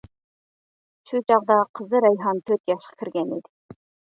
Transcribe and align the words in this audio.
شۇ 1.11 1.21
چاغدا 1.31 1.57
قىزى 1.81 2.01
رەيھان 2.07 2.41
تۆت 2.51 2.75
ياشقا 2.75 2.99
كىرگەن 3.03 3.37
ئىدى. 3.39 3.79